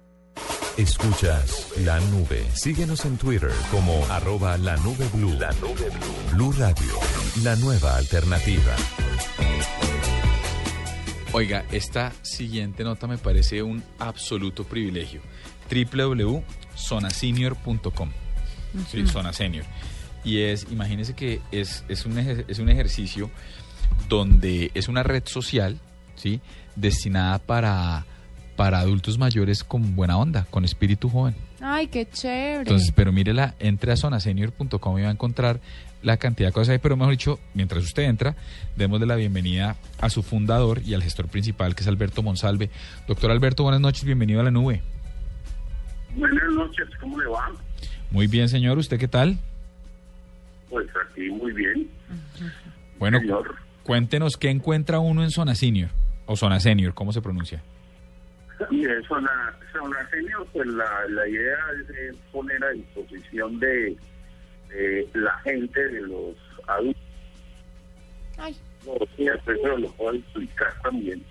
[0.79, 2.45] Escuchas la nube.
[2.53, 5.33] Síguenos en Twitter como arroba la nube blue.
[5.37, 6.31] La nube blue.
[6.31, 6.93] Blue Radio,
[7.43, 8.73] la nueva alternativa.
[11.33, 15.19] Oiga, esta siguiente nota me parece un absoluto privilegio.
[15.69, 18.11] www.zonasenior.com.
[18.89, 19.09] Sí, Ujú.
[19.09, 19.65] Zona Senior.
[20.23, 23.29] Y es, imagínense que es, es, un, es un ejercicio
[24.07, 25.77] donde es una red social,
[26.15, 26.39] ¿sí?
[26.77, 28.05] Destinada para,
[28.59, 31.33] para adultos mayores con buena onda, con espíritu joven.
[31.61, 32.57] Ay, qué chévere.
[32.57, 35.61] Entonces, pero mírela, entre a zonasenior.com y va a encontrar
[36.01, 38.35] la cantidad de cosas ahí, pero mejor dicho, mientras usted entra,
[38.75, 42.69] démosle la bienvenida a su fundador y al gestor principal, que es Alberto Monsalve.
[43.07, 44.81] Doctor Alberto, buenas noches, bienvenido a la nube.
[46.17, 47.49] Buenas noches, ¿cómo le va?
[48.11, 49.37] Muy bien, señor, ¿usted qué tal?
[50.69, 51.89] Pues aquí muy bien.
[52.99, 53.21] Bueno,
[53.83, 55.91] cuéntenos qué encuentra uno en Zona Senior,
[56.25, 57.63] o Zona Senior, ¿cómo se pronuncia?
[58.69, 61.57] Y de zona, zona senior, pues la, la idea
[62.09, 63.95] es poner a disposición de,
[64.69, 66.35] de la gente, de los
[66.67, 67.01] adultos.
[68.37, 68.55] Ay.
[68.85, 71.23] No, sí, eso lo puedo explicar también.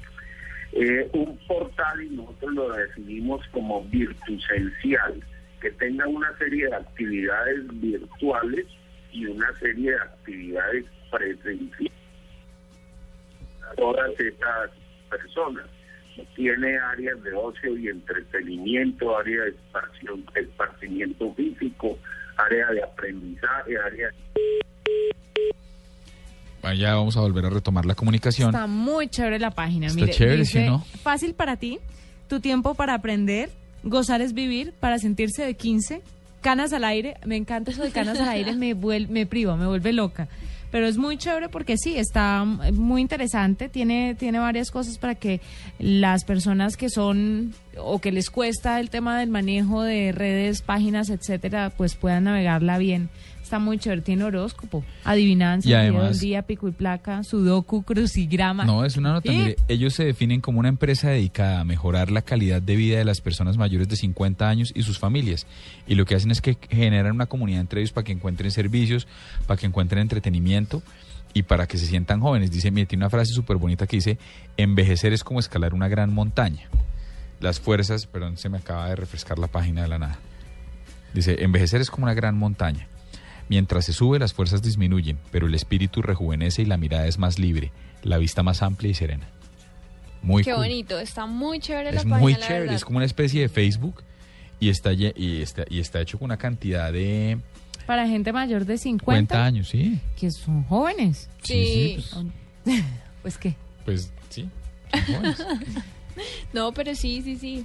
[0.72, 5.22] Eh, un portal y nosotros lo definimos como virtusencial,
[5.60, 8.66] que tenga una serie de actividades virtuales
[9.12, 11.92] y una serie de actividades presenciales.
[13.76, 14.70] Todas estas
[15.10, 15.66] personas
[16.36, 21.98] tiene áreas de ocio y entretenimiento, área de esparción- esparcimiento físico,
[22.36, 24.08] área de aprendizaje, área
[26.62, 28.50] Vaya, vamos a volver a retomar la comunicación.
[28.50, 29.86] Está muy chévere la página.
[29.86, 30.84] Está Mire, chévere, dice, ¿sí no?
[31.02, 31.78] Fácil para ti,
[32.28, 33.48] tu tiempo para aprender,
[33.84, 36.02] gozar es vivir, para sentirse de 15,
[36.42, 37.14] canas al aire.
[37.24, 40.26] Me encanta eso de canas al aire, me, vuel- me priva, me vuelve loca.
[40.70, 45.40] Pero es muy chévere porque sí, está muy interesante, tiene, tiene varias cosas para que
[45.78, 51.08] las personas que son o que les cuesta el tema del manejo de redes, páginas,
[51.10, 53.08] etcétera, pues puedan navegarla bien.
[53.48, 58.66] Está muy chévere, tiene horóscopo, adivinanza, Y además- día, pico y placa, sudoku, crucigrama.
[58.66, 59.32] No, es una nota.
[59.32, 59.38] ¿Sí?
[59.38, 63.06] Mire, ellos se definen como una empresa dedicada a mejorar la calidad de vida de
[63.06, 65.46] las personas mayores de 50 años y sus familias.
[65.86, 69.06] Y lo que hacen es que generan una comunidad entre ellos para que encuentren servicios,
[69.46, 70.82] para que encuentren entretenimiento
[71.32, 72.50] y para que se sientan jóvenes.
[72.50, 74.18] Dice, mire, tiene una frase súper bonita que dice,
[74.58, 76.68] envejecer es como escalar una gran montaña.
[77.40, 80.18] Las fuerzas, perdón, se me acaba de refrescar la página de la nada.
[81.14, 82.86] Dice, envejecer es como una gran montaña.
[83.48, 87.38] Mientras se sube, las fuerzas disminuyen, pero el espíritu rejuvenece y la mirada es más
[87.38, 89.26] libre, la vista más amplia y serena.
[90.22, 90.64] Muy Qué cool.
[90.64, 92.18] bonito, está muy chévere Es la página.
[92.18, 92.74] muy la chévere, verdad.
[92.76, 94.02] es como una especie de Facebook
[94.60, 97.38] y está, y está, y está hecho con una cantidad de
[97.86, 99.98] Para gente mayor de 50, 50 años, sí.
[100.18, 101.30] que son jóvenes.
[101.42, 102.04] Sí.
[103.22, 103.54] pues qué.
[103.84, 104.48] Pues sí,
[104.92, 105.46] son jóvenes.
[106.52, 107.64] no, pero sí, sí, sí.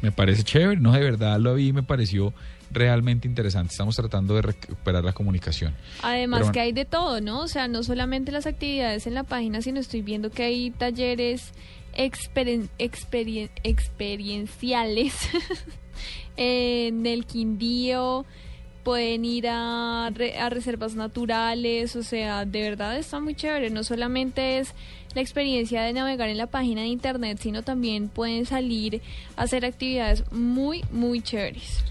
[0.00, 2.32] me parece chévere, no, de verdad lo vi y me pareció
[2.70, 3.72] realmente interesante.
[3.72, 5.74] Estamos tratando de recuperar la comunicación.
[6.02, 6.52] Además bueno.
[6.52, 7.40] que hay de todo, ¿no?
[7.40, 11.52] O sea, no solamente las actividades en la página, sino estoy viendo que hay talleres
[11.96, 15.14] experien- experien- experienciales
[16.36, 18.24] en el Quindío,
[18.84, 23.70] pueden ir a, re- a reservas naturales, o sea, de verdad está muy chévere.
[23.70, 24.74] No solamente es
[25.14, 29.02] la experiencia de navegar en la página de internet, sino también pueden salir
[29.36, 31.84] a hacer actividades muy, muy chéveres.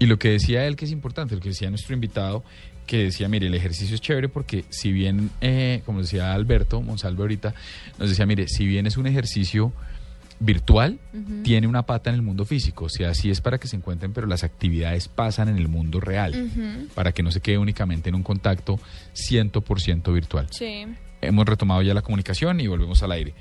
[0.00, 2.42] Y lo que decía él que es importante, lo que decía nuestro invitado,
[2.86, 7.20] que decía, mire, el ejercicio es chévere porque si bien, eh, como decía Alberto Monsalve
[7.22, 7.54] ahorita,
[7.98, 9.72] nos decía, mire, si bien es un ejercicio
[10.40, 10.98] virtual,
[11.44, 14.14] tiene una pata en el mundo físico, o sea, sí es para que se encuentren,
[14.14, 16.50] pero las actividades pasan en el mundo real,
[16.94, 18.80] para que no se quede únicamente en un contacto
[19.14, 20.48] 100% virtual.
[20.50, 20.86] Sí.
[21.20, 23.34] Hemos retomado ya la comunicación y volvemos al aire.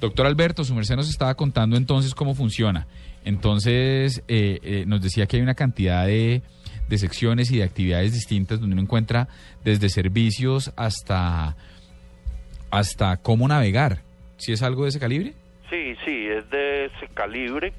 [0.00, 2.86] Doctor Alberto, su merced nos estaba contando entonces cómo funciona.
[3.24, 6.42] Entonces, eh, eh, nos decía que hay una cantidad de,
[6.88, 9.28] de secciones y de actividades distintas donde uno encuentra
[9.64, 11.56] desde servicios hasta
[12.70, 13.98] hasta cómo navegar.
[14.38, 15.34] ¿Si es algo de ese calibre?
[15.70, 17.74] Sí, sí, es de ese calibre.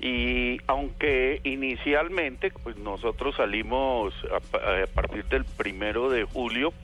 [0.00, 6.74] Y aunque inicialmente, pues nosotros salimos a, a partir del primero de julio,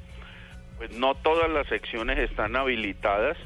[0.79, 3.37] pues no todas las secciones están habilitadas,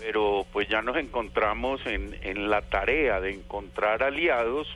[0.00, 4.66] pero pues ya nos encontramos en, en la tarea de encontrar aliados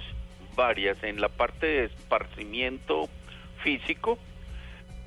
[0.62, 1.04] varias.
[1.04, 3.10] En la parte de esparcimiento
[3.63, 4.19] físico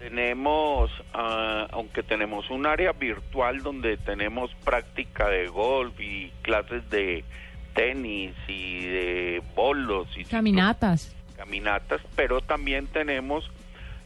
[0.00, 7.24] tenemos, ah, aunque tenemos un área virtual donde tenemos práctica de golf y clases de
[7.74, 11.14] tenis y de bolos y Caminatas.
[11.36, 13.50] caminatas, pero también tenemos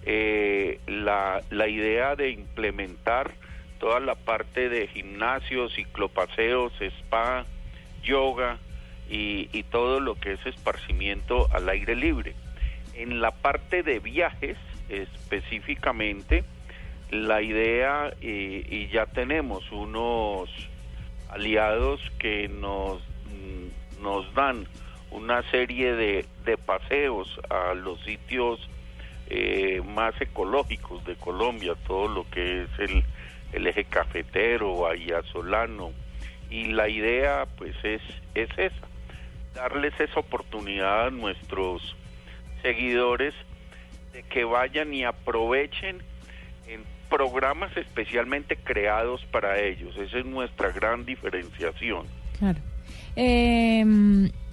[0.05, 3.33] eh, la, la idea de implementar
[3.81, 7.45] toda la parte de gimnasios, ciclopaseos, spa,
[8.03, 8.59] yoga
[9.09, 12.35] y, y todo lo que es esparcimiento al aire libre.
[12.95, 14.57] En la parte de viajes,
[14.89, 16.45] específicamente,
[17.11, 20.51] la idea, eh, y ya tenemos unos
[21.31, 24.67] aliados que nos, mm, nos dan
[25.11, 28.61] una serie de, de paseos a los sitios
[29.31, 33.05] eh, más ecológicos de Colombia, todo lo que es el,
[33.53, 35.93] el eje cafetero, Bahía Solano,
[36.51, 38.03] y la idea pues es,
[38.35, 38.89] es esa,
[39.59, 41.83] darles esa oportunidad a nuestros
[42.63, 43.35] seguidores
[44.13, 45.99] de que vayan y aprovechen
[46.69, 49.97] en programas especialmente creados para ellos.
[49.97, 52.07] Esa es nuestra gran diferenciación.
[52.39, 52.59] Claro.
[53.17, 53.85] Eh,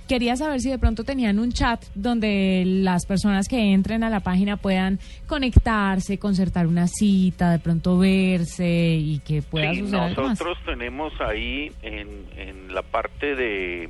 [0.08, 4.20] quería saber si de pronto tenían un chat donde las personas que entren a la
[4.22, 10.22] página puedan conectarse, concertar una cita, de pronto verse y que pueda Sí, suceder algo
[10.24, 10.30] más.
[10.40, 13.90] nosotros tenemos ahí en, en la parte de,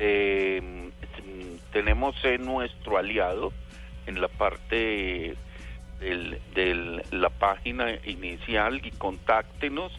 [0.00, 3.52] de, mm, tenemos en nuestro aliado
[4.06, 5.36] en la parte
[6.00, 9.92] del- la página inicial y contáctenos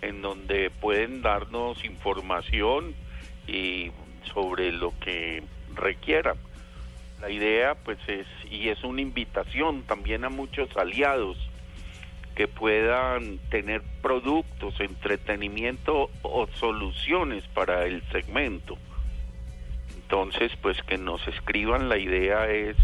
[0.00, 2.94] en donde pueden darnos información
[3.48, 3.90] y
[4.32, 5.42] sobre lo que
[5.74, 6.36] requieran.
[7.20, 11.36] La idea pues es y es una invitación también a muchos aliados
[12.36, 18.78] que puedan tener productos, entretenimiento o soluciones para el segmento.
[20.10, 22.76] Entonces, pues que nos escriban, la idea es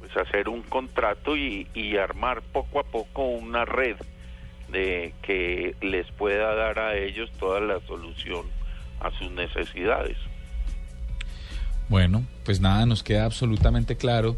[0.00, 3.94] pues hacer un contrato y, armar poco a poco una red
[4.68, 8.46] de que les pueda dar a ellos toda la solución
[8.98, 10.16] a sus necesidades.
[11.88, 14.36] Bueno, pues nada, nos queda absolutamente claro.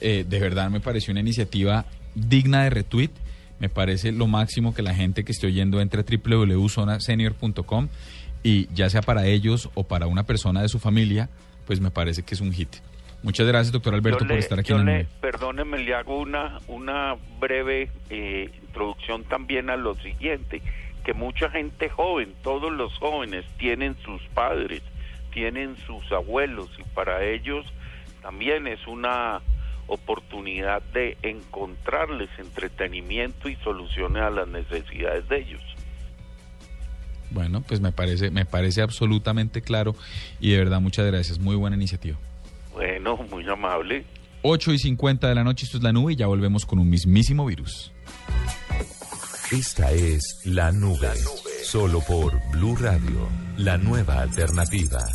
[0.00, 3.10] Eh, de verdad me pareció una iniciativa digna de retweet.
[3.58, 7.88] Me parece lo máximo que la gente que esté oyendo entre www.zonasenior.com
[8.44, 11.28] y ya sea para ellos o para una persona de su familia,
[11.68, 12.76] pues me parece que es un hit.
[13.22, 15.06] Muchas gracias, doctor Alberto, por estar aquí yo en le-.
[15.20, 20.62] Perdóneme, le hago una, una breve eh, introducción también a lo siguiente,
[21.04, 24.80] que mucha gente joven, todos los jóvenes tienen sus padres,
[25.30, 27.66] tienen sus abuelos y para ellos
[28.22, 29.42] también es una
[29.88, 35.62] oportunidad de encontrarles entretenimiento y soluciones a las necesidades de ellos.
[37.30, 39.94] Bueno, pues me parece, me parece absolutamente claro
[40.40, 41.38] y de verdad muchas gracias.
[41.38, 42.16] Muy buena iniciativa.
[42.72, 44.04] Bueno, muy amable.
[44.42, 46.88] 8 y 50 de la noche, esto es la nube y ya volvemos con un
[46.88, 47.92] mismísimo virus.
[49.50, 51.10] Esta es La Nube.
[51.64, 55.06] Solo por Blue Radio, la nueva alternativa.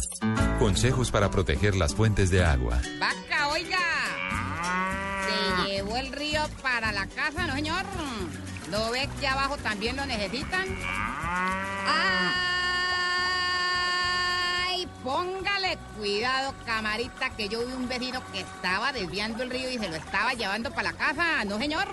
[0.58, 2.82] Consejos para proteger las fuentes de agua.
[3.00, 3.78] Vaca, oiga.
[5.28, 7.84] Se llevó el río para la casa, ¿no, señor?
[8.74, 10.66] ¿No ve que abajo también lo necesitan?
[14.66, 14.88] ¡Ay!
[15.04, 19.90] Póngale cuidado, camarita, que yo vi un vecino que estaba desviando el río y se
[19.90, 21.88] lo estaba llevando para la casa, ¿no, señor?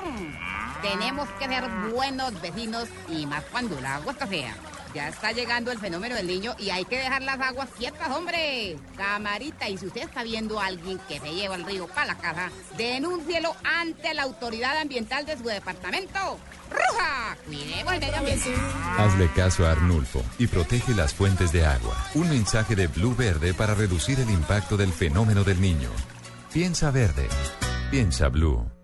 [0.80, 4.56] Tenemos que ser buenos vecinos y más cuando el agua está fea.
[4.94, 8.76] Ya está llegando el fenómeno del niño y hay que dejar las aguas quietas, hombre.
[8.96, 12.18] Camarita, y si usted está viendo a alguien que se lleva el río para la
[12.18, 16.38] casa, denúncielo ante la autoridad ambiental de su departamento.
[16.70, 17.36] ¡Ruja!
[17.46, 18.54] Cuidemos el medio ambiente.
[18.98, 21.96] Hazle caso a Arnulfo y protege las fuentes de agua.
[22.14, 25.90] Un mensaje de Blue Verde para reducir el impacto del fenómeno del niño.
[26.52, 27.28] Piensa verde.
[27.90, 28.79] Piensa Blue.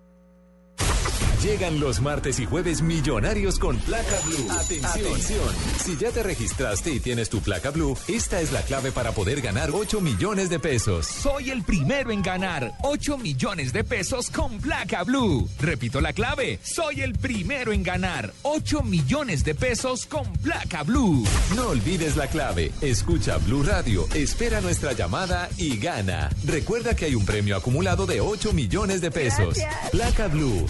[1.43, 4.51] Llegan los martes y jueves millonarios con placa blue.
[4.51, 5.55] Atención.
[5.85, 9.43] Si ya te registraste y tienes tu placa blue, esta es la clave para poder
[9.43, 11.07] ganar 8 millones de pesos.
[11.07, 15.47] Soy el primero en ganar 8 millones de pesos con placa blue.
[15.61, 16.59] Repito la clave.
[16.63, 21.23] Soy el primero en ganar 8 millones de pesos con placa blue.
[21.55, 22.73] No olvides la clave.
[22.81, 26.31] Escucha Blue Radio, espera nuestra llamada y gana.
[26.45, 29.59] Recuerda que hay un premio acumulado de 8 millones de pesos.
[29.93, 30.67] Placa Blue,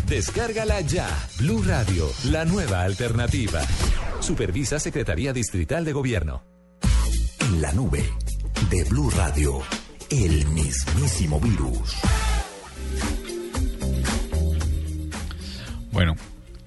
[0.67, 1.09] descárgala ya.
[1.39, 3.61] Blue Radio, la nueva alternativa.
[4.21, 6.43] Supervisa Secretaría Distrital de Gobierno.
[7.41, 8.05] En la nube
[8.71, 9.61] de Blue Radio,
[10.11, 11.97] el mismísimo virus.
[15.93, 16.14] Bueno,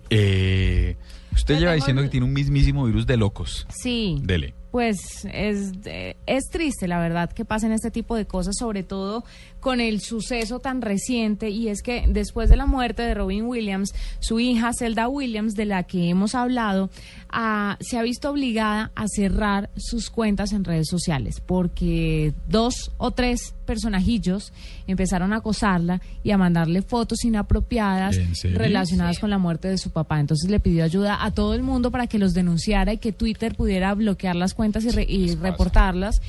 [0.10, 0.95] eh,
[1.34, 3.68] usted lleva diciendo que tiene un mismísimo virus de locos.
[3.70, 4.18] Sí.
[4.24, 4.56] Dele.
[4.72, 9.24] Pues es, eh, es triste, la verdad, que pasen este tipo de cosas, sobre todo
[9.60, 13.93] con el suceso tan reciente, y es que después de la muerte de Robin Williams,
[14.20, 16.89] su hija Zelda Williams, de la que hemos hablado,
[17.30, 23.12] ah, se ha visto obligada a cerrar sus cuentas en redes sociales, porque dos o
[23.12, 24.51] tres personajillos
[24.88, 28.16] empezaron a acosarla y a mandarle fotos inapropiadas
[28.57, 30.20] relacionadas con la muerte de su papá.
[30.20, 33.55] Entonces le pidió ayuda a todo el mundo para que los denunciara y que Twitter
[33.55, 36.22] pudiera bloquear las cuentas y, re- y reportarlas.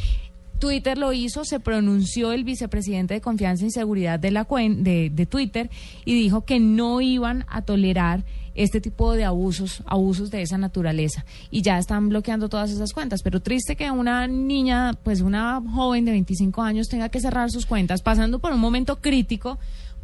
[0.61, 5.11] Twitter lo hizo, se pronunció el vicepresidente de Confianza y Seguridad de, la cuen- de,
[5.11, 5.70] de Twitter
[6.04, 8.22] y dijo que no iban a tolerar
[8.54, 11.24] este tipo de abusos, abusos de esa naturaleza.
[11.50, 13.22] Y ya están bloqueando todas esas cuentas.
[13.22, 17.64] Pero triste que una niña, pues una joven de 25 años tenga que cerrar sus
[17.64, 19.58] cuentas, pasando por un momento crítico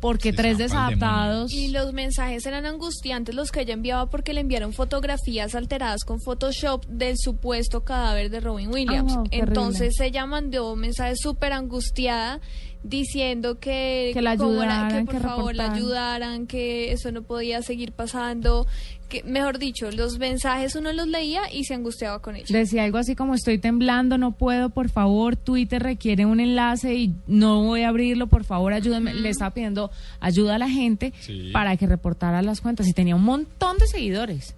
[0.06, 1.52] porque tres desadaptados...
[1.52, 6.20] Y los mensajes eran angustiantes los que ella enviaba porque le enviaron fotografías alteradas con
[6.20, 9.14] Photoshop del supuesto cadáver de Robin Williams.
[9.16, 12.40] Ah, Entonces ella mandó un mensaje súper angustiada
[12.88, 17.62] diciendo que, Que la ayudaran, que por que favor la ayudaran, que eso no podía
[17.62, 18.66] seguir pasando,
[19.08, 22.48] que mejor dicho, los mensajes uno los leía y se angustiaba con ellos.
[22.48, 27.14] Decía algo así como estoy temblando, no puedo, por favor, Twitter requiere un enlace y
[27.26, 29.14] no voy a abrirlo, por favor, ayúdame.
[29.14, 31.50] Le estaba pidiendo ayuda a la gente Sí.
[31.52, 34.54] para que reportara las cuentas y tenía un montón de seguidores.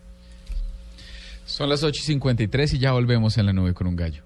[1.46, 4.22] Son las 8 y 53 y ya volvemos en la nube con un gallo.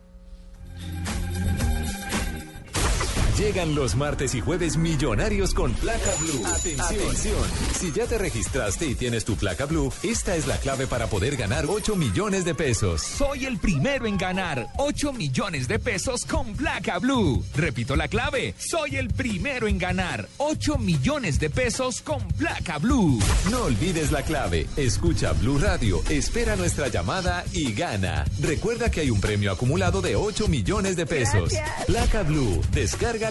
[3.43, 6.47] Llegan los martes y jueves millonarios con placa blue.
[6.47, 7.43] Atención.
[7.77, 11.37] Si ya te registraste y tienes tu placa blue, esta es la clave para poder
[11.37, 13.03] ganar 8 millones de pesos.
[13.03, 17.45] Soy el primero en ganar 8 millones de pesos con placa blue.
[17.57, 18.55] Repito la clave.
[18.59, 23.19] Soy el primero en ganar 8 millones de pesos con placa blue.
[23.51, 24.69] No olvides la clave.
[24.77, 28.25] Escucha Blue Radio, espera nuestra llamada y gana.
[28.41, 31.53] Recuerda que hay un premio acumulado de 8 millones de pesos.
[31.89, 32.61] Placa Blue,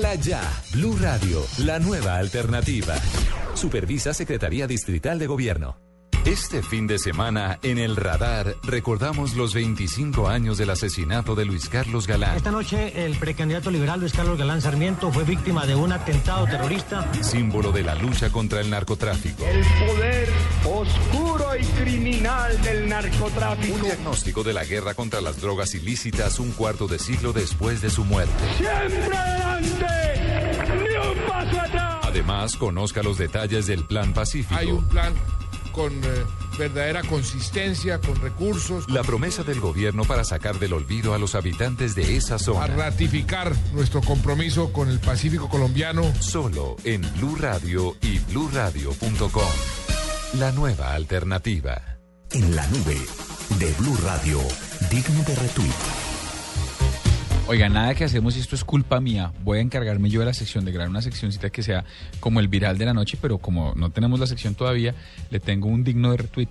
[0.02, 0.42] descárgala ya.
[0.74, 2.96] Blue Radio, la nueva alternativa.
[3.54, 5.78] Supervisa Secretaría Distrital de Gobierno.
[6.26, 11.68] Este fin de semana, en el radar, recordamos los 25 años del asesinato de Luis
[11.68, 12.38] Carlos Galán.
[12.38, 17.12] Esta noche el precandidato liberal Luis Carlos Galán Sarmiento fue víctima de un atentado terrorista.
[17.24, 19.44] Símbolo de la lucha contra el narcotráfico.
[19.46, 20.30] El poder
[20.64, 23.76] oscuro y criminal del narcotráfico.
[23.76, 27.90] Un diagnóstico de la guerra contra las drogas ilícitas un cuarto de siglo después de
[27.90, 28.32] su muerte.
[28.60, 29.91] ¡Siempre adelante!
[32.12, 34.60] Además, conozca los detalles del Plan Pacífico.
[34.60, 35.14] Hay un plan
[35.72, 36.08] con eh,
[36.60, 41.96] verdadera consistencia, con recursos, La promesa del gobierno para sacar del olvido a los habitantes
[41.96, 42.68] de esa a zona.
[42.68, 46.04] ratificar nuestro compromiso con el Pacífico colombiano.
[46.20, 49.44] Solo en Blue Radio y bluradio.com.
[50.34, 51.82] La nueva alternativa.
[52.34, 52.98] En la nube
[53.58, 54.40] de Blue Radio,
[54.90, 56.01] digno de retweet.
[57.52, 59.34] Oiga, nada que hacemos y esto es culpa mía.
[59.44, 61.84] Voy a encargarme yo de la sección, de grabar una seccioncita que sea
[62.22, 64.96] como el viral de la noche, pero como no tenemos la sección todavía,
[65.32, 66.48] le tengo un digno de retweet.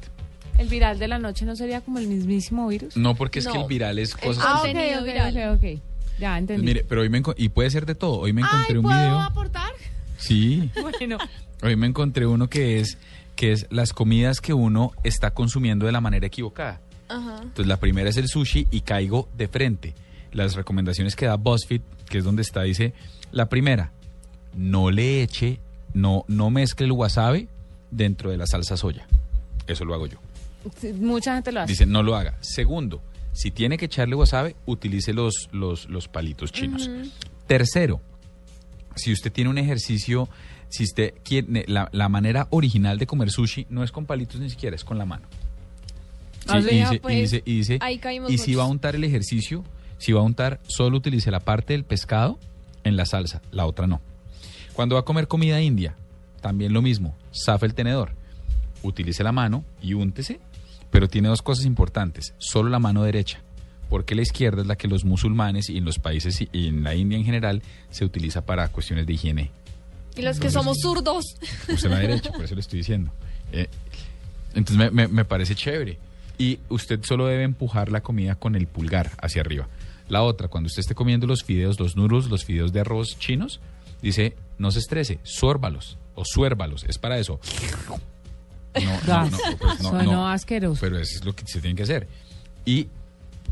[0.58, 2.98] ¿El viral de la noche no sería como el mismísimo virus?
[2.98, 4.44] No, porque es que el viral es cosas...
[4.46, 5.54] Ah, ok, contenido ok, viral.
[5.54, 5.80] ok, ok.
[6.18, 6.66] Ya, entendí.
[6.66, 8.18] Mire, pero hoy me y puede ser de todo.
[8.18, 9.20] Hoy me encontré Ay, un ¿puedo video.
[9.20, 9.72] aportar?
[10.18, 10.70] Sí.
[10.82, 11.16] Bueno,
[11.62, 12.98] Hoy me encontré uno que es
[13.36, 16.82] que es las comidas que uno está consumiendo de la manera equivocada.
[17.08, 17.36] Ajá.
[17.40, 19.94] Entonces la primera es el sushi y caigo de frente.
[20.32, 22.92] Las recomendaciones que da BuzzFeed, que es donde está, dice,
[23.32, 23.90] la primera,
[24.56, 25.58] no le eche,
[25.94, 27.48] no, no mezcle el wasabi
[27.90, 29.06] dentro de la salsa soya.
[29.66, 30.18] Eso lo hago yo.
[30.80, 31.72] Sí, Mucha gente lo hace.
[31.72, 32.36] Dice, no lo haga.
[32.40, 33.00] Segundo,
[33.32, 36.90] si tiene que echarle wasabi, utilice los, los, los palitos chinos.
[37.46, 38.00] Tercero,
[38.94, 40.28] si usted tiene un ejercicio,
[40.68, 44.50] si usted quiere, la, la manera original de comer sushi no es con palitos ni
[44.50, 45.26] siquiera, es con la mano.
[46.40, 48.64] Sí, Ah, y, vea, dice, y pues, dice- y dice- ahí caímos y si va
[48.64, 49.64] a untar el ejercicio,
[50.00, 52.38] si va a untar, solo utilice la parte del pescado
[52.82, 54.00] en la salsa, la otra no.
[54.72, 55.94] Cuando va a comer comida india,
[56.40, 58.10] también lo mismo, zafe el tenedor,
[58.82, 60.40] utilice la mano y úntese,
[60.90, 63.40] pero tiene dos cosas importantes, solo la mano derecha,
[63.88, 66.94] porque la izquierda es la que los musulmanes y en los países y en la
[66.94, 69.50] India en general se utiliza para cuestiones de higiene.
[70.16, 71.24] Y los que somos zurdos.
[71.72, 73.12] Use la derecha, por eso le estoy diciendo.
[73.52, 73.68] Eh,
[74.54, 75.98] entonces me, me- me parece chévere.
[76.38, 79.68] Y usted solo debe empujar la comida con el pulgar hacia arriba.
[80.10, 83.60] La otra, cuando usted esté comiendo los fideos, los noodles, los fideos de arroz chinos,
[84.02, 86.84] dice, no se estrese, suérvalos o suérvalos.
[86.88, 87.40] Es para eso.
[88.74, 90.28] No, no, no, pues no, Sonó no.
[90.28, 90.80] asqueroso.
[90.80, 92.08] Pero eso es lo que se tiene que hacer.
[92.64, 92.88] Y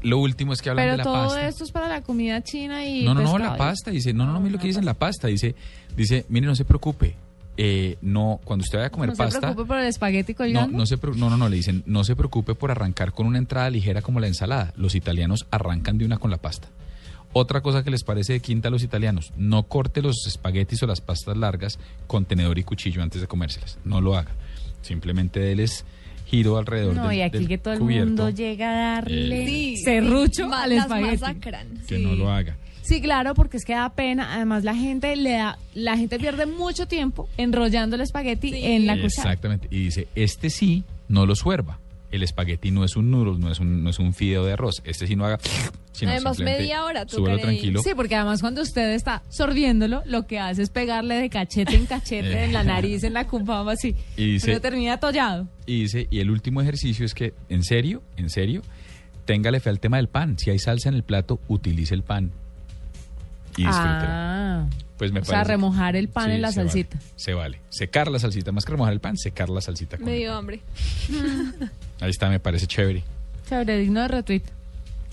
[0.02, 1.48] lo último es que hablan Pero de la todo pasta.
[1.48, 3.90] esto es para la comida china y No, no, no, la pasta.
[3.90, 5.28] Dice, no, no, no, mire lo que dice en la pasta.
[5.28, 5.54] Dice,
[5.96, 7.16] dice, mire, no se preocupe.
[7.60, 9.40] Eh, no, cuando usted vaya a comer No se pasta.
[9.40, 10.78] preocupe por el espagueti No, colgando.
[10.78, 13.38] no, se, pre- no, no, no, le dicen, no se preocupe por arrancar con una
[13.38, 14.72] entrada ligera como la ensalada.
[14.76, 16.68] Los italianos arrancan de una con la pasta.
[17.32, 20.86] Otra cosa que les parece de quinta a los italianos, no corte los espaguetis o
[20.86, 23.78] las pastas largas con tenedor y cuchillo antes de comérselas.
[23.84, 24.30] No lo haga.
[24.80, 25.84] Simplemente déles
[26.26, 29.72] giro alrededor No, del, y aquí del que todo el cubierto, mundo llega a darle
[29.72, 31.24] Eh, serrucho al espagueti.
[31.88, 32.56] que no lo haga.
[32.88, 34.34] Sí, claro, porque es que da pena.
[34.34, 38.94] Además, la gente le da, la gente pierde mucho tiempo enrollando el espagueti en la
[38.94, 39.06] cuchara.
[39.30, 39.68] Exactamente.
[39.70, 41.80] Y dice, este sí, no lo suerva.
[42.10, 44.80] El espagueti no es un noodle, no es un, no es un fideo de arroz.
[44.84, 45.38] Este sí no haga...
[45.92, 47.82] Sino Además, media hora tú tranquilo.
[47.82, 51.84] Sí, porque además cuando usted está sorbiéndolo, lo que hace es pegarle de cachete en
[51.84, 53.94] cachete, en la nariz, en la cumpama, así.
[54.16, 55.46] Y dice- termina atollado.
[55.66, 58.62] Y dice, y el último ejercicio es que, en serio, en serio,
[59.26, 60.38] téngale fe al tema del pan.
[60.38, 62.32] Si hay salsa en el plato, utilice el pan.
[63.62, 64.62] Y disfrútela.
[64.62, 64.66] Ah.
[64.96, 66.98] Pues me o sea, remojar el pan Sí, en la se vale, salsita.
[67.14, 67.60] se vale.
[67.68, 69.96] Secar la salsita, más que remojar el pan, secar la salsita.
[69.96, 70.60] con- Me dio hambre.
[72.00, 73.02] Ahí está, me parece chévere.
[73.48, 74.42] Chévere, digno de retweet.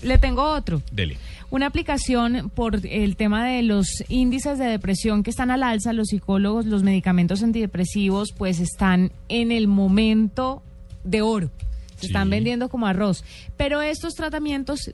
[0.02, 0.82] Le tengo otro.
[0.92, 1.16] Dele.
[1.50, 6.08] Una aplicación por el tema de los índices de depresión que están al alza, los
[6.08, 10.62] psicólogos, los medicamentos antidepresivos, pues están en el momento
[11.04, 11.50] de oro.
[11.98, 13.24] Se están vendiendo como arroz.
[13.56, 14.90] Pero estos tratamientos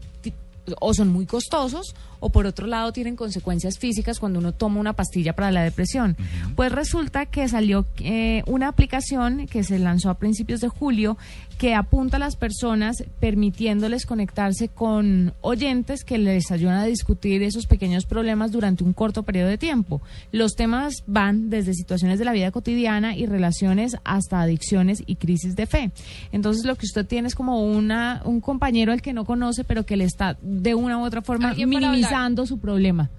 [0.80, 4.92] o son muy costosos o por otro lado tienen consecuencias físicas cuando uno toma una
[4.92, 6.16] pastilla para la depresión.
[6.54, 11.18] Pues resulta que salió eh, una aplicación que se lanzó a principios de julio
[11.58, 17.66] que apunta a las personas permitiéndoles conectarse con oyentes que les ayudan a discutir esos
[17.66, 20.00] pequeños problemas durante un corto periodo de tiempo.
[20.30, 25.56] Los temas van desde situaciones de la vida cotidiana y relaciones hasta adicciones y crisis
[25.56, 25.90] de fe.
[26.30, 29.84] Entonces lo que usted tiene es como una un compañero al que no conoce pero
[29.84, 33.10] que le está de una u otra forma minimizando su problema.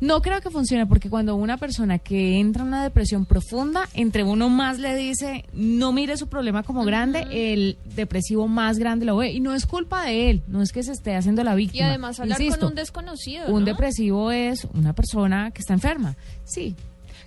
[0.00, 4.22] No creo que funcione porque cuando una persona que entra en una depresión profunda, entre
[4.22, 9.16] uno más le dice, no mire su problema como grande, el depresivo más grande lo
[9.16, 9.32] ve.
[9.32, 11.88] Y no es culpa de él, no es que se esté haciendo la Y víctima.
[11.88, 13.54] además hablar Insisto, con un desconocido.
[13.54, 16.16] un depresivo es una persona que está enferma.
[16.44, 16.74] Sí,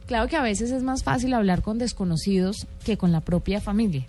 [0.05, 4.05] claro que a veces es más fácil hablar con desconocidos que con la propia familia.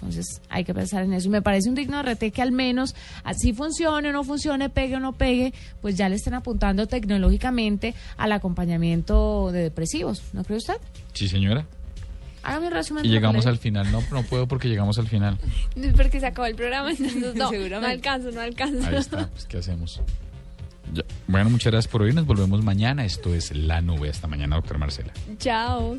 [0.00, 1.26] Entonces hay que pensar en eso.
[1.26, 2.94] Y me parece un digno rete que al menos
[3.24, 7.94] así funcione o no funcione, pegue o no pegue, pues ya le estén apuntando tecnológicamente
[8.16, 10.22] al acompañamiento de depresivos.
[10.32, 10.76] ¿No cree usted?
[11.14, 11.66] Sí, señora.
[12.44, 13.04] Hágame un resumen.
[13.04, 13.90] Y llegamos le- al final.
[13.90, 15.36] No, no puedo porque llegamos al final.
[15.96, 18.86] Porque se acabó el programa, entonces no, no alcanzo, no alcanzo.
[18.88, 20.00] Ahí está, pues ¿qué hacemos?
[20.94, 21.02] Ya.
[21.26, 22.12] Bueno, muchas gracias por hoy.
[22.14, 23.04] Nos volvemos mañana.
[23.04, 24.08] Esto es La Nube.
[24.08, 25.12] Hasta mañana, doctora Marcela.
[25.38, 25.98] Chao.